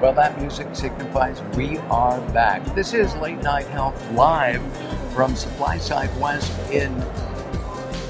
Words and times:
Well, 0.00 0.12
that 0.12 0.40
music 0.40 0.76
signifies 0.76 1.42
we 1.56 1.78
are 1.90 2.20
back. 2.30 2.64
This 2.76 2.94
is 2.94 3.12
Late 3.16 3.38
Night 3.38 3.66
Health 3.66 4.12
live 4.12 4.62
from 5.12 5.32
SupplySide 5.32 6.16
West 6.20 6.52
in 6.70 6.94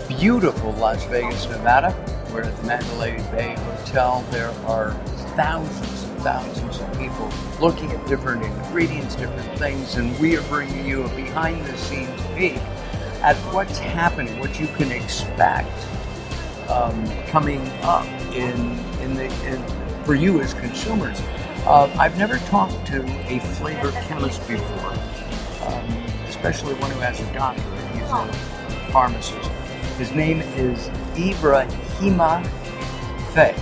beautiful 0.06 0.72
Las 0.72 1.02
Vegas, 1.06 1.48
Nevada. 1.48 1.96
We're 2.30 2.42
at 2.42 2.54
the 2.58 2.62
Mandalay 2.64 3.16
Bay 3.30 3.54
Hotel. 3.54 4.22
There 4.30 4.50
are 4.66 4.92
thousands 5.34 6.02
and 6.02 6.18
thousands 6.18 6.78
of 6.78 6.98
people 6.98 7.30
looking 7.58 7.90
at 7.90 8.06
different 8.06 8.44
ingredients, 8.44 9.14
different 9.14 9.58
things, 9.58 9.94
and 9.94 10.14
we 10.18 10.36
are 10.36 10.42
bringing 10.42 10.84
you 10.84 11.04
a 11.04 11.08
behind 11.16 11.64
the 11.64 11.78
scenes 11.78 12.20
peek 12.36 12.56
at 13.22 13.36
what's 13.54 13.78
happening, 13.78 14.38
what 14.40 14.60
you 14.60 14.66
can 14.66 14.92
expect 14.92 15.72
um, 16.68 17.10
coming 17.28 17.66
up 17.80 18.04
in 18.34 18.78
in 19.00 19.14
the 19.14 19.24
in, 19.46 20.04
for 20.04 20.14
you 20.14 20.42
as 20.42 20.52
consumers. 20.52 21.18
Uh, 21.66 21.94
I've 21.98 22.16
never 22.16 22.38
talked 22.38 22.86
to 22.86 23.02
a 23.30 23.40
flavor 23.40 23.90
chemist 24.06 24.46
before, 24.48 24.92
um, 25.66 25.84
especially 26.28 26.74
one 26.74 26.90
who 26.90 27.00
has 27.00 27.20
a 27.20 27.32
doctorate. 27.34 27.90
He's 27.92 28.02
a 28.02 28.88
pharmacist. 28.90 29.50
His 29.98 30.12
name 30.12 30.40
is 30.40 30.88
Ibrahima 31.14 32.46
Faye. 33.34 33.54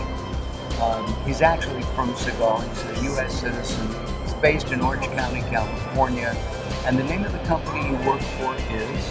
Um, 0.80 1.16
he's 1.24 1.40
actually 1.40 1.82
from 1.94 2.14
Senegal. 2.14 2.60
He's 2.60 2.82
a 2.84 3.04
U.S. 3.04 3.40
citizen. 3.40 3.88
He's 4.22 4.34
based 4.34 4.70
in 4.70 4.82
Orange 4.82 5.06
County, 5.06 5.40
California. 5.50 6.36
And 6.84 6.98
the 6.98 7.04
name 7.04 7.24
of 7.24 7.32
the 7.32 7.38
company 7.40 7.88
you 7.88 7.96
work 8.06 8.20
for 8.20 8.54
is 8.70 9.10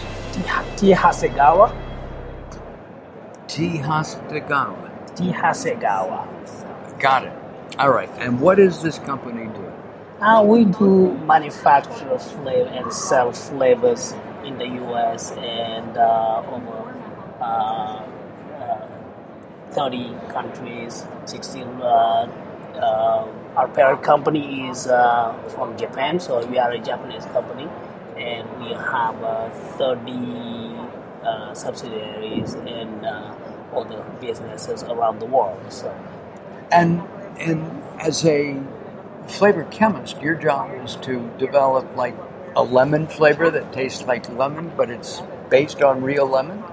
T. 0.77 0.91
Hasegawa. 0.94 1.75
T. 3.47 3.77
Hasegawa. 3.80 5.16
T. 5.16 5.31
Hasegawa. 5.31 6.99
Got 6.99 7.25
it. 7.25 7.45
All 7.77 7.89
right. 7.89 8.09
And 8.19 8.39
what 8.39 8.55
does 8.55 8.81
this 8.81 8.99
company 8.99 9.47
do? 9.47 9.73
Uh, 10.21 10.41
we 10.44 10.63
do 10.63 11.11
manufacture 11.25 12.17
flavor 12.17 12.69
and 12.69 12.94
sell 12.94 13.33
flavors 13.33 14.13
in 14.45 14.58
the 14.58 14.66
U.S. 14.66 15.31
and 15.31 15.97
uh, 15.97 16.41
over 16.47 16.95
uh, 17.41 18.02
uh 18.61 18.88
30 19.71 20.16
countries, 20.30 21.05
16. 21.25 21.63
Uh, 21.67 22.31
uh, 22.75 23.27
our 23.58 23.67
parent 23.67 24.03
company 24.03 24.69
is 24.69 24.86
from 24.86 25.75
Japan, 25.77 26.19
so 26.19 26.45
we 26.47 26.59
are 26.59 26.71
a 26.71 26.80
Japanese 26.80 27.25
company, 27.25 27.67
and 28.16 28.47
we 28.61 28.71
have 28.71 29.17
30 29.77 30.75
subsidiaries 31.53 32.53
and 32.53 33.05
other 33.75 34.03
businesses 34.21 34.83
around 34.83 35.19
the 35.19 35.25
world. 35.25 35.59
So, 35.69 35.93
and 36.71 37.02
and 37.38 37.83
as 38.00 38.25
a 38.25 38.61
flavor 39.28 39.64
chemist, 39.66 40.22
your 40.22 40.36
job 40.36 40.72
is 40.83 40.95
to 40.97 41.30
develop 41.38 41.95
like 41.95 42.16
a 42.55 42.64
lemon 42.64 43.08
flavor 43.08 43.50
that 43.52 43.73
tastes 43.73 44.03
like 44.03 44.30
lemon, 44.30 44.72
but 44.77 44.89
it's 44.89 45.22
based 45.50 45.81
on 45.81 46.02
real 46.02 46.27
lemon. 46.27 46.64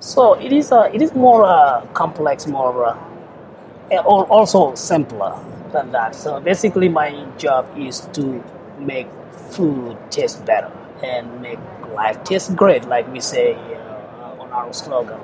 So 0.00 0.34
it 0.34 0.52
is. 0.52 0.72
Uh, 0.72 0.90
it 0.92 1.02
is 1.02 1.14
more 1.14 1.44
uh, 1.44 1.86
complex, 1.92 2.46
more 2.46 2.86
uh, 2.86 3.98
also 3.98 4.74
simpler 4.74 5.38
than 5.72 5.92
that. 5.92 6.14
So 6.14 6.40
basically, 6.40 6.88
my 6.88 7.26
job 7.36 7.66
is 7.76 8.00
to 8.14 8.42
make 8.78 9.08
food 9.50 9.98
taste 10.10 10.44
better 10.46 10.72
and 11.02 11.42
make 11.42 11.58
life 11.94 12.22
taste 12.24 12.56
great, 12.56 12.86
like 12.86 13.10
we 13.12 13.20
say 13.20 13.54
uh, 13.54 14.40
on 14.40 14.50
our 14.52 14.72
slogan. 14.72 15.20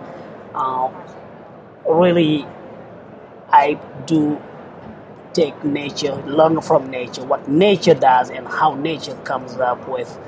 Uh, 0.54 0.90
really, 1.88 2.46
I 3.50 3.78
do 4.06 4.40
take 5.32 5.64
nature, 5.64 6.14
learn 6.26 6.60
from 6.60 6.90
nature, 6.90 7.24
what 7.24 7.48
nature 7.48 7.94
does, 7.94 8.30
and 8.30 8.46
how 8.48 8.74
nature 8.74 9.14
comes 9.24 9.54
up 9.56 9.86
with 9.88 10.18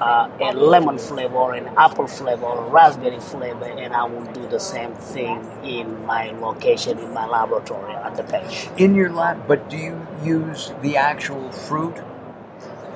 uh, 0.00 0.28
a 0.40 0.52
lemon 0.52 0.98
flavor, 0.98 1.54
an 1.54 1.66
apple 1.76 2.06
flavor, 2.06 2.46
a 2.46 2.68
raspberry 2.68 3.20
flavor, 3.20 3.64
and 3.64 3.94
I 3.94 4.04
will 4.04 4.24
do 4.32 4.46
the 4.48 4.60
same 4.60 4.92
thing 4.94 5.46
in 5.62 6.04
my 6.06 6.30
location, 6.32 6.98
in 6.98 7.12
my 7.14 7.26
laboratory 7.26 7.94
at 7.94 8.16
the 8.16 8.22
bench. 8.24 8.68
In 8.76 8.94
your 8.94 9.10
lab, 9.10 9.46
but 9.46 9.70
do 9.70 9.76
you 9.76 10.06
use 10.24 10.72
the 10.82 10.96
actual 10.96 11.50
fruit, 11.52 11.96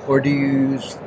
or 0.07 0.19
do 0.19 0.29
you 0.29 0.47
use? 0.71 0.97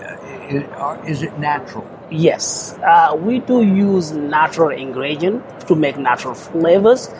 Uh, 0.00 1.00
is 1.06 1.22
it 1.22 1.38
natural? 1.38 1.86
Yes, 2.10 2.74
uh, 2.78 3.14
we 3.16 3.40
do 3.40 3.62
use 3.62 4.12
natural 4.12 4.70
ingredients 4.70 5.64
to 5.64 5.76
make 5.76 5.96
natural 5.98 6.34
flavors 6.34 7.10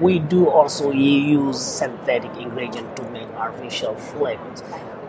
we 0.00 0.18
do 0.18 0.48
also 0.48 0.90
use 0.92 1.60
synthetic 1.60 2.36
ingredient 2.36 2.96
to 2.96 3.02
make 3.10 3.28
artificial 3.30 3.94
flavors. 3.96 4.62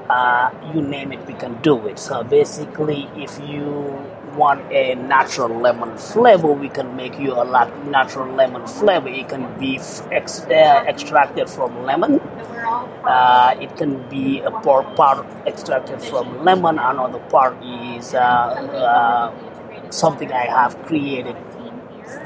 Uh, 0.09 0.49
you 0.73 0.81
name 0.81 1.11
it, 1.11 1.25
we 1.27 1.33
can 1.33 1.61
do 1.61 1.87
it. 1.87 1.99
So 1.99 2.23
basically, 2.23 3.07
if 3.15 3.39
you 3.39 3.63
want 4.35 4.71
a 4.71 4.95
natural 4.95 5.49
lemon 5.59 5.97
flavor, 5.97 6.51
we 6.51 6.69
can 6.69 6.95
make 6.95 7.19
you 7.19 7.35
a 7.39 7.45
natural 7.85 8.33
lemon 8.33 8.65
flavor. 8.65 9.07
It 9.09 9.29
can 9.29 9.59
be 9.59 9.75
ex- 10.11 10.41
uh, 10.41 10.83
extracted 10.87 11.49
from 11.49 11.83
lemon. 11.85 12.19
Uh, 13.05 13.55
it 13.59 13.75
can 13.77 14.07
be 14.09 14.39
a 14.41 14.51
part, 14.51 14.95
part 14.95 15.25
extracted 15.45 16.01
from 16.01 16.43
lemon. 16.43 16.79
Another 16.79 17.19
part 17.29 17.55
is 17.63 18.13
uh, 18.13 18.19
uh, 18.19 19.91
something 19.91 20.31
I 20.31 20.45
have 20.45 20.81
created 20.85 21.35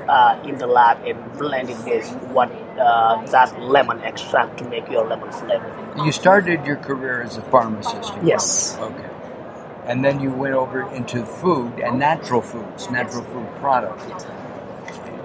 uh, 0.07 0.41
in 0.45 0.57
the 0.57 0.67
lab 0.67 1.03
and 1.05 1.17
blend 1.37 1.69
it 1.69 1.77
with 1.85 2.09
what 2.31 2.51
uh, 2.79 3.25
that 3.27 3.59
lemon 3.61 3.99
extract 4.01 4.57
to 4.57 4.69
make 4.69 4.89
your 4.89 5.05
lemon 5.07 5.31
flavor. 5.31 5.69
You 5.97 6.11
started 6.11 6.65
your 6.65 6.77
career 6.77 7.21
as 7.21 7.37
a 7.37 7.41
pharmacist. 7.41 8.13
Yes. 8.23 8.77
Okay. 8.79 9.09
And 9.85 10.03
then 10.03 10.19
you 10.19 10.31
went 10.31 10.55
over 10.55 10.89
into 10.93 11.25
food 11.25 11.79
and 11.79 11.99
natural 11.99 12.41
foods, 12.41 12.89
natural 12.89 13.23
food 13.25 13.47
products. 13.59 14.05
Yes. 14.07 14.25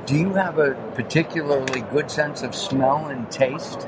Do 0.07 0.17
you 0.17 0.35
have 0.35 0.59
a 0.59 0.75
particularly 0.95 1.83
good 1.83 2.11
sense 2.11 2.43
of 2.43 2.55
smell 2.55 3.07
and 3.07 3.31
taste? 3.31 3.87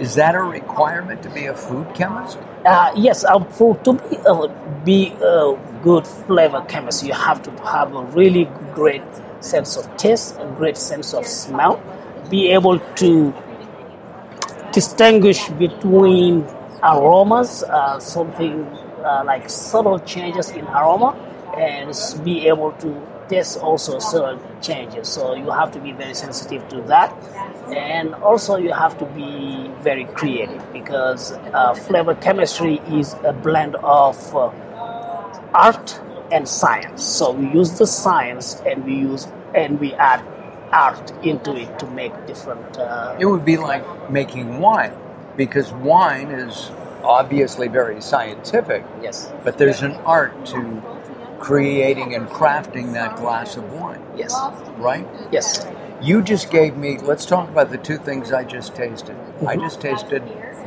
Is 0.00 0.14
that 0.14 0.34
a 0.34 0.42
requirement 0.42 1.22
to 1.24 1.30
be 1.30 1.46
a 1.46 1.54
food 1.54 1.92
chemist? 1.94 2.38
Uh, 2.64 2.92
yes, 2.96 3.24
uh, 3.24 3.40
for 3.44 3.76
to 3.78 3.94
be, 3.94 4.16
uh, 4.18 4.46
be 4.84 5.08
a 5.20 5.58
good 5.82 6.06
flavor 6.06 6.64
chemist, 6.68 7.04
you 7.04 7.12
have 7.12 7.42
to 7.42 7.50
have 7.64 7.94
a 7.94 8.02
really 8.14 8.48
great 8.74 9.02
sense 9.40 9.76
of 9.76 9.84
taste, 9.96 10.36
a 10.38 10.46
great 10.56 10.76
sense 10.76 11.14
of 11.14 11.26
smell, 11.26 11.82
be 12.30 12.48
able 12.48 12.78
to 12.96 13.34
distinguish 14.72 15.48
between 15.50 16.46
aromas, 16.82 17.64
uh, 17.64 17.98
something 17.98 18.64
uh, 19.04 19.22
like 19.26 19.50
subtle 19.50 19.98
changes 20.00 20.50
in 20.50 20.64
aroma, 20.66 21.16
and 21.56 21.92
be 22.24 22.46
able 22.46 22.72
to 22.72 22.94
taste 23.28 23.58
also 23.58 23.98
subtle 23.98 24.40
changes. 24.62 25.08
So 25.08 25.34
you 25.34 25.50
have 25.50 25.72
to 25.72 25.80
be 25.80 25.92
very 25.92 26.14
sensitive 26.14 26.68
to 26.68 26.82
that, 26.82 27.12
and 27.72 28.14
also 28.14 28.56
you 28.56 28.72
have 28.72 28.98
to 28.98 29.04
be 29.06 29.70
very 29.80 30.04
creative 30.04 30.62
because 30.72 31.32
uh, 31.32 31.74
flavor 31.74 32.14
chemistry 32.14 32.80
is 32.90 33.14
a 33.24 33.32
blend 33.32 33.76
of 33.76 34.16
uh, 34.34 34.50
art 35.54 36.00
and 36.30 36.48
science. 36.48 37.04
So 37.04 37.32
we 37.32 37.48
use 37.52 37.78
the 37.78 37.86
science 37.86 38.60
and 38.66 38.84
we 38.84 38.94
use 38.94 39.26
and 39.54 39.80
we 39.80 39.94
add 39.94 40.22
art 40.72 41.12
into 41.24 41.56
it 41.56 41.78
to 41.78 41.86
make 41.86 42.12
different. 42.26 42.76
Uh, 42.76 43.16
it 43.18 43.24
would 43.24 43.44
be 43.44 43.56
like 43.56 44.10
making 44.10 44.60
wine, 44.60 44.96
because 45.36 45.72
wine 45.72 46.28
is 46.28 46.70
obviously 47.02 47.68
very 47.68 48.00
scientific. 48.02 48.84
Yes. 49.02 49.32
But 49.44 49.56
there's 49.58 49.82
an 49.82 49.92
art 50.04 50.44
to 50.46 50.82
creating 51.38 52.14
and 52.14 52.28
crafting 52.28 52.92
that 52.92 53.16
glass 53.16 53.56
of 53.56 53.72
wine. 53.72 54.02
Yes. 54.16 54.34
Right. 54.76 55.06
Yes. 55.32 55.66
You 56.00 56.22
just 56.22 56.50
gave 56.50 56.76
me. 56.76 56.98
Let's 56.98 57.26
talk 57.26 57.48
about 57.48 57.70
the 57.70 57.78
two 57.78 57.98
things 57.98 58.32
I 58.32 58.44
just 58.44 58.74
tasted. 58.74 59.16
Mm-hmm. 59.16 59.48
I 59.48 59.56
just 59.56 59.80
tasted 59.80 60.22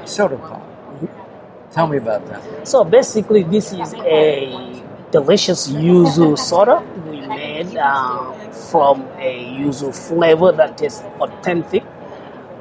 soda 0.06 0.38
pop. 0.38 0.62
Mm-hmm. 0.62 1.72
Tell 1.72 1.88
me 1.88 1.98
about 1.98 2.28
that. 2.28 2.68
So 2.68 2.84
basically, 2.84 3.44
this 3.44 3.72
is 3.72 3.94
a 3.94 4.82
delicious 5.12 5.68
yuzu 5.68 6.38
soda 6.38 6.82
we 7.10 7.22
made 7.22 7.76
uh, 7.78 8.32
from 8.70 9.02
a 9.20 9.46
yuzu 9.60 9.94
flavor 9.96 10.52
that 10.54 10.82
is 10.82 11.02
authentic 11.20 11.84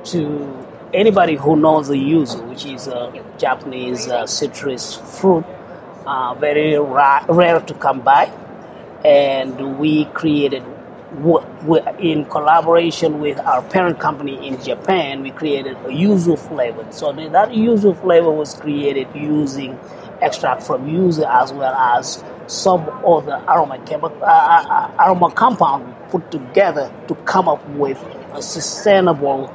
to 0.05 0.67
anybody 0.93 1.37
who 1.37 1.57
knows 1.57 1.89
the 1.89 1.95
yuzu, 1.95 2.49
which 2.49 2.65
is 2.67 2.89
a 2.89 3.13
Japanese 3.39 4.09
uh, 4.09 4.27
citrus 4.27 4.97
fruit, 4.97 5.45
uh, 6.07 6.35
very 6.35 6.77
ra- 6.77 7.25
rare 7.29 7.61
to 7.61 7.75
come 7.75 8.01
by. 8.01 8.31
And 9.05 9.79
we 9.79 10.07
created, 10.07 10.65
in 11.99 12.25
collaboration 12.27 13.21
with 13.21 13.39
our 13.41 13.63
parent 13.63 13.99
company 13.99 14.47
in 14.47 14.63
Japan, 14.63 15.23
we 15.23 15.31
created 15.33 15.77
a 15.79 15.89
yuzu 15.89 16.39
flavor. 16.39 16.87
So 16.91 17.13
that 17.13 17.51
yuzu 17.51 18.01
flavor 18.01 18.31
was 18.31 18.55
created 18.55 19.09
using 19.15 19.79
extract 20.23 20.63
from 20.63 20.87
yuzu 20.87 21.29
as 21.29 21.53
well 21.53 21.75
as 21.75 22.23
some 22.47 22.89
other 23.05 23.43
aroma, 23.49 23.77
uh, 23.91 24.25
uh, 24.25 24.93
aroma 24.99 25.31
compound 25.33 25.95
put 26.11 26.31
together 26.31 26.93
to 27.09 27.15
come 27.25 27.49
up 27.49 27.67
with 27.71 27.99
a 28.35 28.43
sustainable 28.43 29.55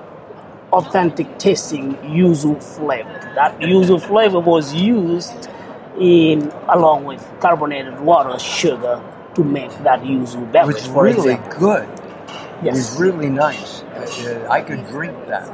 authentic 0.73 1.37
tasting 1.39 1.95
yuzu 1.97 2.61
flavor. 2.61 3.31
That 3.35 3.57
yuzu 3.59 4.01
flavor 4.01 4.39
was 4.39 4.73
used 4.73 5.49
in 5.99 6.51
along 6.67 7.05
with 7.05 7.25
carbonated 7.39 8.01
water, 8.01 8.37
sugar 8.39 9.01
to 9.35 9.43
make 9.43 9.71
that 9.83 10.01
yuzu 10.01 10.41
It 10.43 10.51
beverage. 10.51 10.75
was 10.75 10.87
for 10.87 11.03
really 11.03 11.33
example. 11.33 11.59
good. 11.59 11.89
It 12.63 12.71
was 12.71 12.99
really 12.99 13.29
nice. 13.29 13.81
Uh, 13.83 14.47
I 14.49 14.61
could 14.61 14.85
drink 14.87 15.15
that. 15.27 15.47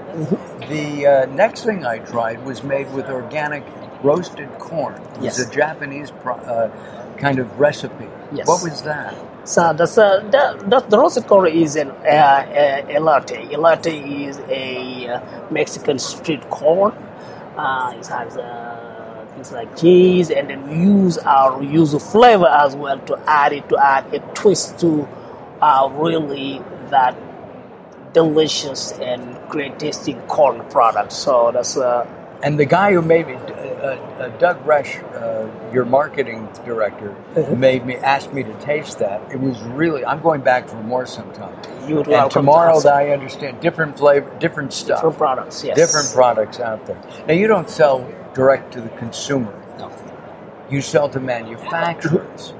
The 0.69 1.07
uh, 1.07 1.25
next 1.33 1.63
thing 1.65 1.83
I 1.85 1.97
tried 1.99 2.45
was 2.45 2.63
made 2.63 2.91
with 2.93 3.07
organic 3.09 3.63
roasted 4.03 4.49
corn. 4.59 4.93
It 4.95 5.17
was 5.17 5.23
Yes. 5.37 5.39
a 5.39 5.51
Japanese 5.51 6.11
pro- 6.11 6.35
uh, 6.35 6.69
kind 7.17 7.39
of 7.39 7.59
recipe. 7.59 8.07
Yes. 8.31 8.47
What 8.47 8.61
was 8.63 8.81
that? 8.83 9.13
So 9.43 9.73
that's 9.73 9.97
uh, 9.97 10.19
the, 10.29 10.63
the, 10.67 10.79
the 10.87 10.97
roasted 10.99 11.25
corn 11.27 11.51
is 11.51 11.75
an 11.75 11.89
uh, 11.89 11.93
uh, 11.93 12.97
elote. 12.97 13.51
Elote 13.51 14.27
is 14.29 14.37
a 14.47 15.07
uh, 15.09 15.21
Mexican 15.51 15.97
street 15.99 16.47
corn. 16.49 16.93
Uh, 17.57 17.93
it 17.99 18.07
has 18.07 18.37
uh, 18.37 19.00
things 19.33 19.51
like 19.51 19.75
cheese, 19.77 20.29
and 20.29 20.49
then 20.49 20.67
we 20.69 20.75
use 20.77 21.17
our 21.19 21.59
yuzu 21.61 22.01
flavor 22.11 22.47
as 22.47 22.75
well 22.75 22.99
to 22.99 23.17
add 23.27 23.53
it 23.53 23.67
to 23.69 23.77
add 23.77 24.13
a 24.13 24.19
twist 24.33 24.79
to 24.79 25.07
uh, 25.61 25.89
really 25.93 26.61
that 26.89 27.15
delicious 28.13 28.91
and 28.93 29.37
great 29.49 29.79
tasting 29.79 30.19
corn 30.27 30.63
product. 30.69 31.11
So 31.13 31.51
that's 31.53 31.77
uh, 31.77 32.05
And 32.43 32.59
the 32.59 32.65
guy 32.65 32.93
who 32.93 33.01
made 33.01 33.27
me, 33.27 33.35
uh, 33.35 33.95
uh, 34.23 34.27
Doug 34.39 34.65
Rush, 34.65 34.97
uh, 34.97 35.47
your 35.71 35.85
marketing 35.85 36.49
director, 36.65 37.15
Uh-huh. 37.37 37.55
made 37.55 37.85
me 37.85 37.95
ask 37.95 38.33
me 38.33 38.43
to 38.43 38.53
taste 38.55 38.99
that. 38.99 39.21
It 39.31 39.39
was 39.39 39.61
really. 39.61 40.03
I'm 40.05 40.21
going 40.21 40.41
back 40.41 40.67
for 40.67 40.75
more 40.77 41.05
sometime. 41.05 41.55
you 41.87 41.95
would 41.95 42.07
And 42.09 42.29
to 42.29 42.39
tomorrow, 42.39 42.75
have 42.75 42.85
I 42.85 43.09
understand 43.11 43.59
different 43.61 43.97
flavor, 43.97 44.29
different 44.39 44.73
stuff, 44.73 44.97
different 44.99 45.17
products. 45.17 45.63
Yes, 45.63 45.75
different 45.77 46.09
products 46.13 46.59
out 46.59 46.85
there. 46.87 46.99
Now 47.27 47.33
you 47.33 47.47
don't 47.47 47.69
sell 47.69 48.05
direct 48.33 48.73
to 48.73 48.81
the 48.81 48.89
consumer. 48.89 49.53
No. 49.77 49.91
You 50.69 50.81
sell 50.81 51.09
to 51.09 51.19
manufacturers. 51.19 52.53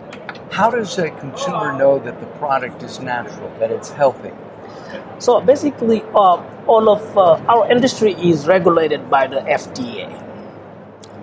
How 0.51 0.69
does 0.69 0.97
a 0.97 1.09
consumer 1.11 1.77
know 1.77 1.99
that 1.99 2.19
the 2.19 2.27
product 2.37 2.83
is 2.83 2.99
natural, 2.99 3.49
that 3.59 3.71
it's 3.71 3.89
healthy? 3.89 4.33
So 5.19 5.39
basically, 5.39 6.03
uh, 6.13 6.43
all 6.67 6.89
of 6.89 7.17
uh, 7.17 7.39
our 7.47 7.71
industry 7.71 8.13
is 8.13 8.47
regulated 8.47 9.09
by 9.09 9.27
the 9.27 9.39
FDA. 9.41 10.11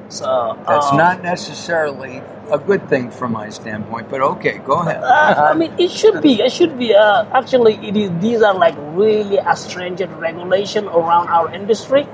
So 0.08 0.56
That's 0.66 0.86
uh, 0.86 0.96
not 0.96 1.22
necessarily 1.22 2.22
a 2.50 2.58
good 2.58 2.88
thing 2.88 3.10
from 3.10 3.32
my 3.32 3.50
standpoint, 3.50 4.08
but 4.08 4.22
okay, 4.22 4.58
go 4.64 4.80
ahead. 4.80 5.02
Uh, 5.02 5.52
I 5.52 5.54
mean, 5.54 5.74
it 5.78 5.90
should 5.90 6.22
be. 6.22 6.40
It 6.40 6.50
should 6.50 6.78
be. 6.78 6.94
Uh, 6.94 7.26
actually, 7.32 7.74
it 7.86 7.96
is. 7.96 8.10
These 8.20 8.40
are 8.40 8.54
like 8.54 8.74
really 8.96 9.36
a 9.36 9.54
stringent 9.54 10.12
regulation 10.16 10.88
around 10.88 11.28
our 11.28 11.52
industry. 11.52 12.08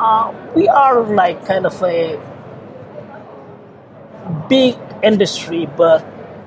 Uh, 0.00 0.32
we 0.56 0.66
are 0.66 1.02
like 1.02 1.44
kind 1.44 1.66
of 1.66 1.76
a 1.82 2.18
big 4.48 4.74
industry, 5.02 5.68
but 5.76 6.04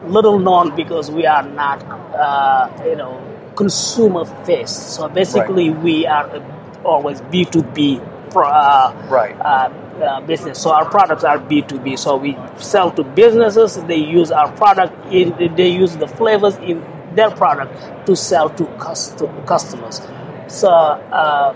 little 0.08 0.40
known 0.40 0.76
because 0.76 1.12
we 1.12 1.26
are 1.28 1.44
not, 1.44 1.84
uh, 2.16 2.68
you 2.84 2.96
know, 2.96 3.22
consumer 3.56 4.26
faced. 4.44 4.96
So 4.96 5.08
basically, 5.08 5.70
we 5.70 6.08
are 6.08 6.42
always 6.84 7.22
B 7.22 7.46
two 7.46 7.64
B. 7.64 8.02
Uh, 8.36 8.92
Right. 9.10 9.36
uh, 9.40 9.70
uh, 10.02 10.22
business. 10.22 10.60
So 10.60 10.72
our 10.74 10.90
products 10.90 11.24
are 11.24 11.38
B 11.38 11.62
two 11.62 11.78
B. 11.80 11.96
So 11.96 12.18
we 12.18 12.36
sell 12.58 12.90
to 12.92 13.04
businesses. 13.04 13.76
They 13.84 13.98
use 13.98 14.32
our 14.32 14.52
product. 14.54 14.94
In, 15.14 15.38
they 15.56 15.68
use 15.70 15.96
the 15.98 16.08
flavors 16.08 16.56
in 16.58 16.84
their 17.14 17.30
product 17.30 17.72
to 18.08 18.16
sell 18.16 18.50
to 18.50 18.66
cust- 18.80 19.22
customers. 19.46 20.02
So, 20.48 20.68
uh, 20.70 21.54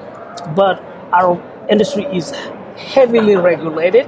but 0.53 0.83
our 1.11 1.41
industry 1.69 2.05
is 2.05 2.31
heavily 2.75 3.35
regulated, 3.35 4.07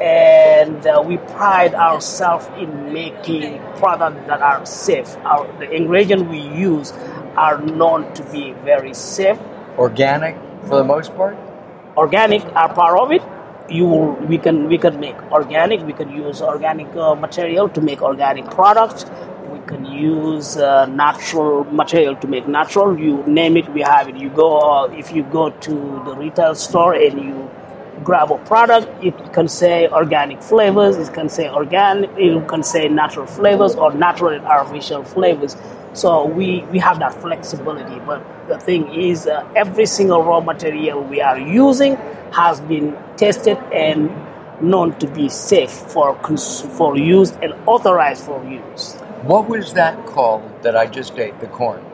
and 0.00 0.86
uh, 0.86 1.02
we 1.04 1.16
pride 1.16 1.74
ourselves 1.74 2.46
in 2.58 2.92
making 2.92 3.58
products 3.76 4.26
that 4.26 4.40
are 4.40 4.64
safe. 4.66 5.16
Our, 5.18 5.46
the 5.58 5.70
ingredients 5.70 6.24
we 6.28 6.40
use 6.40 6.92
are 7.36 7.58
known 7.60 8.12
to 8.14 8.22
be 8.24 8.52
very 8.64 8.92
safe 8.92 9.38
Organic 9.78 10.36
for 10.66 10.76
the 10.76 10.84
most 10.84 11.14
part? 11.16 11.36
organic 11.96 12.42
are 12.56 12.72
part 12.72 12.98
of 12.98 13.12
it 13.12 13.22
you 13.68 13.86
will, 13.86 14.12
we 14.26 14.38
can 14.38 14.66
we 14.68 14.78
can 14.78 14.98
make 14.98 15.16
organic 15.30 15.80
we 15.82 15.92
can 15.92 16.10
use 16.10 16.40
organic 16.42 16.88
uh, 16.96 17.14
material 17.14 17.68
to 17.68 17.80
make 17.80 18.02
organic 18.02 18.44
products 18.50 19.04
can 19.66 19.84
use 19.86 20.56
uh, 20.56 20.86
natural 20.86 21.64
material 21.64 22.16
to 22.16 22.26
make 22.26 22.46
natural. 22.48 22.98
You 22.98 23.22
name 23.26 23.56
it 23.56 23.68
we 23.72 23.82
have 23.82 24.08
it. 24.08 24.16
You 24.16 24.30
go 24.30 24.58
uh, 24.58 24.86
if 24.92 25.12
you 25.12 25.22
go 25.24 25.50
to 25.50 26.02
the 26.04 26.14
retail 26.16 26.54
store 26.54 26.94
and 26.94 27.22
you 27.22 27.50
grab 28.04 28.32
a 28.32 28.38
product 28.38 28.88
it 29.04 29.14
can 29.32 29.46
say 29.46 29.86
organic 29.88 30.42
flavors 30.42 30.96
it 30.96 31.12
can 31.14 31.28
say 31.28 31.48
organic 31.48 32.10
it 32.16 32.48
can 32.48 32.62
say 32.62 32.88
natural 32.88 33.26
flavors 33.26 33.76
or 33.76 33.92
natural 33.92 34.30
and 34.32 34.44
artificial 34.44 35.04
flavors. 35.04 35.56
So 35.94 36.24
we, 36.24 36.62
we 36.72 36.78
have 36.78 36.98
that 37.00 37.12
flexibility. 37.20 38.00
But 38.00 38.24
the 38.48 38.58
thing 38.58 38.92
is 38.94 39.26
uh, 39.26 39.46
every 39.54 39.86
single 39.86 40.22
raw 40.24 40.40
material 40.40 41.02
we 41.02 41.20
are 41.20 41.38
using 41.38 41.96
has 42.32 42.60
been 42.62 42.96
tested 43.16 43.58
and 43.72 44.10
known 44.62 44.98
to 44.98 45.06
be 45.06 45.28
safe 45.28 45.70
for 45.70 46.14
cons- 46.16 46.62
for 46.78 46.96
use 46.96 47.32
and 47.42 47.52
authorized 47.66 48.24
for 48.24 48.42
use 48.44 49.01
What 49.24 49.48
was 49.48 49.74
that 49.74 50.06
called 50.06 50.44
that 50.62 50.76
I 50.76 50.86
just 50.86 51.18
ate? 51.18 51.40
The 51.40 51.48
corn. 51.48 51.84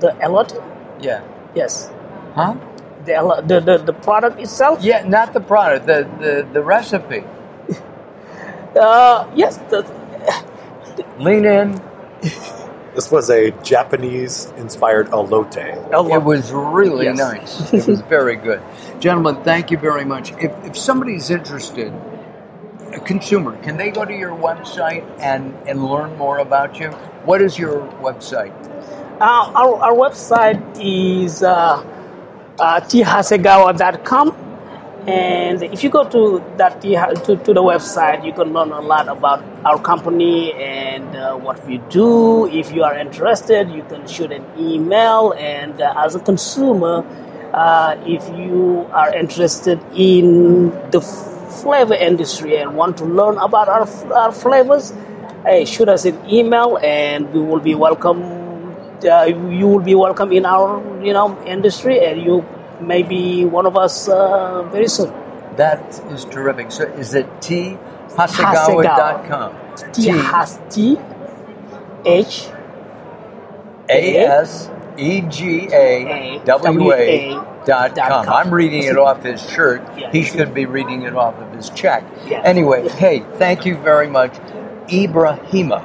the 0.00 0.16
elot 0.22 0.52
Yeah. 1.00 1.22
yes 1.54 1.90
Huh? 2.34 2.56
the, 3.04 3.14
elo- 3.14 3.42
the, 3.42 3.60
the 3.60 3.78
the 3.78 3.92
product 3.94 4.40
itself 4.40 4.82
Yeah, 4.82 5.04
not 5.08 5.32
the 5.32 5.40
product, 5.40 5.86
the, 5.86 6.08
the, 6.20 6.48
the 6.52 6.62
recipe. 6.62 7.24
uh, 8.80 9.30
yes 9.34 9.58
the, 9.70 9.82
Lean 11.18 11.44
in. 11.46 11.82
This 12.94 13.10
was 13.10 13.30
a 13.30 13.52
Japanese 13.62 14.52
inspired 14.56 15.08
elote. 15.10 15.56
It 15.56 16.24
was 16.24 16.52
really 16.52 17.06
Yes. 17.06 17.18
nice. 17.18 17.72
It 17.72 17.86
was 17.86 18.00
very 18.02 18.36
good. 18.36 18.62
Gentlemen, 19.00 19.42
thank 19.44 19.70
you 19.70 19.78
very 19.78 20.04
much. 20.04 20.32
If, 20.32 20.52
if 20.64 20.76
somebody's 20.78 21.30
interested, 21.30 21.92
a 22.94 23.00
consumer, 23.00 23.56
can 23.62 23.76
they 23.76 23.90
go 23.90 24.04
to 24.04 24.14
your 24.14 24.36
website 24.36 25.04
and, 25.20 25.54
and 25.66 25.84
learn 25.84 26.16
more 26.16 26.38
about 26.38 26.78
you? 26.78 26.90
What 27.24 27.42
is 27.42 27.58
your 27.58 27.86
website? 28.00 28.54
Uh, 29.20 29.52
our, 29.54 29.74
our 29.76 29.92
website 29.92 30.62
is 30.80 31.42
uh, 31.42 31.84
uh, 32.58 32.80
thasegawa.com. 32.80 34.46
And 35.06 35.62
if 35.62 35.82
you 35.82 35.88
go 35.88 36.08
to 36.08 36.44
that 36.58 36.82
to, 36.82 37.36
to 37.36 37.54
the 37.54 37.62
website, 37.62 38.24
you 38.24 38.32
can 38.32 38.52
learn 38.52 38.70
a 38.70 38.80
lot 38.80 39.08
about 39.08 39.42
our 39.64 39.80
company 39.80 40.52
and 40.52 41.16
uh, 41.16 41.36
what 41.36 41.66
we 41.66 41.78
do. 41.88 42.46
If 42.46 42.70
you 42.72 42.82
are 42.82 42.96
interested, 42.96 43.70
you 43.70 43.82
can 43.84 44.06
shoot 44.06 44.30
an 44.30 44.44
email. 44.58 45.32
And 45.32 45.80
uh, 45.80 45.94
as 45.96 46.14
a 46.14 46.20
consumer, 46.20 47.04
uh, 47.54 47.96
if 48.06 48.28
you 48.36 48.86
are 48.92 49.14
interested 49.14 49.80
in 49.94 50.70
the 50.90 51.00
flavor 51.50 51.94
industry 51.94 52.56
and 52.56 52.76
want 52.76 52.96
to 52.98 53.04
learn 53.04 53.38
about 53.38 53.68
our, 53.68 53.86
our 54.12 54.32
flavors, 54.32 54.92
hey, 55.44 55.64
shoot 55.64 55.88
us 55.88 56.04
an 56.04 56.18
email, 56.28 56.78
and 56.82 57.32
we 57.32 57.40
will 57.40 57.60
be 57.60 57.74
welcome 57.74 58.40
uh, 59.04 59.24
you 59.24 59.66
will 59.66 59.80
be 59.80 59.94
welcome 59.94 60.30
in 60.30 60.44
our 60.44 60.76
you 61.02 61.12
know 61.12 61.42
industry 61.46 62.04
and 62.04 62.22
you 62.22 62.44
may 62.80 63.02
be 63.02 63.46
one 63.46 63.64
of 63.64 63.74
us 63.74 64.08
uh, 64.08 64.62
very 64.70 64.88
soon 64.88 65.10
That 65.56 66.00
is 66.10 66.24
terrific. 66.24 66.72
So 66.72 66.84
is 66.84 67.14
it 67.14 67.26
T 67.42 67.76
Hasegawa.com? 68.16 69.92
T 69.92 70.96
H 72.04 72.48
A 73.88 74.16
S 74.16 74.70
E 75.00 75.22
G 75.22 75.68
A 75.72 76.38
W 76.44 76.92
A 76.92 77.34
dot 77.64 77.94
com. 77.96 78.28
I'm 78.28 78.52
reading 78.52 78.84
it 78.84 78.96
off 78.96 79.22
his 79.22 79.40
shirt. 79.50 79.82
Yeah. 79.96 80.10
He 80.12 80.22
should 80.22 80.52
be 80.52 80.66
reading 80.66 81.02
it 81.02 81.14
off 81.14 81.34
of 81.36 81.52
his 81.52 81.70
check. 81.70 82.04
Yeah. 82.26 82.42
Anyway, 82.44 82.88
hey, 82.90 83.20
thank 83.36 83.64
you 83.64 83.76
very 83.76 84.08
much, 84.08 84.32
Ibrahima. 84.88 85.80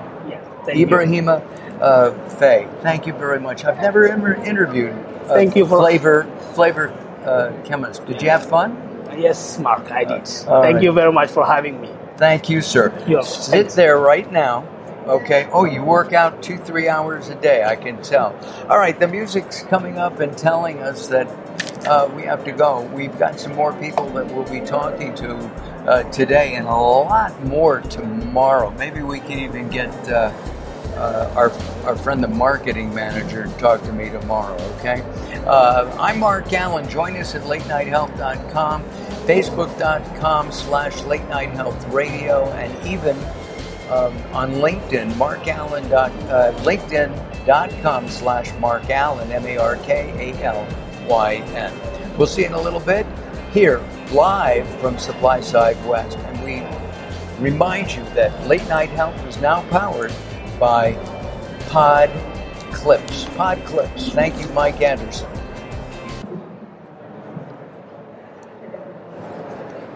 you. 0.76 0.86
Ibrahima 0.88 1.82
uh, 1.82 2.12
Faye. 2.30 2.68
Thank 2.82 3.08
you 3.08 3.14
very 3.14 3.40
much. 3.40 3.64
I've 3.66 3.78
never 3.78 4.08
ever 4.08 4.36
interviewed 4.36 4.94
a 4.94 5.28
Thank 5.28 5.56
you 5.56 5.66
for- 5.66 5.80
flavor 5.80 6.24
flavor 6.54 6.90
uh, 7.26 7.52
chemist. 7.64 8.06
Did 8.06 8.22
you 8.22 8.30
have 8.30 8.46
fun? 8.46 8.82
yes 9.18 9.58
Mark 9.60 9.90
I 9.92 10.04
did 10.04 10.28
All 10.46 10.62
thank 10.62 10.76
right. 10.76 10.84
you 10.84 10.92
very 10.92 11.12
much 11.14 11.30
for 11.30 11.46
having 11.46 11.80
me 11.80 11.90
Thank 12.18 12.50
you, 12.50 12.62
sir. 12.62 12.94
Yes, 13.08 13.48
Sit 13.48 13.70
there 13.72 13.98
right 13.98 14.30
now. 14.32 14.66
Okay. 15.08 15.48
Oh, 15.52 15.66
you 15.66 15.84
work 15.84 16.14
out 16.14 16.42
two, 16.42 16.58
three 16.58 16.90
hours 16.90 17.30
a 17.30 17.36
day. 17.36 17.64
I 17.64 17.76
can 17.76 18.02
tell. 18.02 18.36
All 18.70 18.80
right. 18.80 19.00
The 19.00 19.08
music's 19.08 19.62
coming 19.64 19.98
up 19.98 20.20
and 20.20 20.36
telling 20.38 20.82
us 20.82 21.08
that 21.08 21.28
uh, 21.88 22.10
we 22.16 22.24
have 22.24 22.44
to 22.46 22.52
go. 22.52 22.82
We've 22.82 23.18
got 23.20 23.40
some 23.40 23.54
more 23.54 23.74
people 23.74 24.10
that 24.12 24.26
we'll 24.34 24.50
be 24.50 24.66
talking 24.66 25.14
to 25.16 25.38
uh, 25.88 26.04
today, 26.12 26.56
and 26.56 26.66
a 26.68 26.76
lot 26.76 27.44
more 27.44 27.82
tomorrow. 27.82 28.72
Maybe 28.72 29.04
we 29.04 29.20
can 29.20 29.38
even 29.40 29.70
get 29.70 29.90
uh, 30.10 30.34
uh, 30.96 31.32
our, 31.36 31.52
our 31.86 31.96
friend, 31.96 32.24
the 32.24 32.28
marketing 32.28 32.94
manager, 32.94 33.46
to 33.46 33.54
talk 33.58 33.84
to 33.84 33.92
me 33.92 34.10
tomorrow, 34.10 34.56
okay? 34.78 35.02
Uh, 35.46 35.96
I'm 36.00 36.20
Mark 36.20 36.46
Alyn. 36.46 36.90
Join 36.90 37.18
us 37.18 37.36
at 37.36 37.44
latenighthealth.com, 37.44 38.84
facebook.com 38.84 40.52
slash 40.52 41.04
late 41.04 41.28
night 41.28 41.52
health 41.52 41.86
radio, 41.90 42.46
and 42.54 42.88
even 42.88 43.16
um, 43.90 44.18
on 44.34 44.54
LinkedIn, 44.54 45.16
Mark 45.18 45.42
Alyn. 45.42 45.90
Dot, 45.90 46.12
uh, 46.30 46.54
LinkedIn.com 46.64 48.10
slash 48.10 48.52
Mark 48.60 48.84
Alyn, 48.84 49.30
M 49.30 49.46
A 49.46 49.58
R 49.58 49.76
K 49.78 50.34
A 50.34 50.44
L 50.44 50.68
Y 51.08 51.36
N. 51.36 52.18
We'll 52.18 52.28
see 52.28 52.42
you 52.42 52.48
in 52.48 52.54
a 52.54 52.62
little 52.62 52.80
bit 52.80 53.06
here, 53.52 53.82
live 54.12 54.68
from 54.82 54.96
SupplySide 54.96 55.84
West. 55.86 56.18
And 56.18 56.44
we 56.44 56.64
remind 57.44 57.94
you 57.94 58.04
that 58.16 58.48
Late 58.48 58.68
Night 58.68 58.90
Health 58.90 59.16
is 59.28 59.40
now 59.40 59.62
powered 59.70 60.14
by 60.60 60.94
Pod 61.70 62.10
Clips. 62.72 63.26
Pod 63.36 63.64
Clips. 63.66 64.10
Thank 64.10 64.40
you, 64.40 64.48
Mike 64.50 64.82
Anderson. 64.82 65.30